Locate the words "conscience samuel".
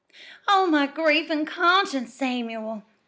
1.45-2.81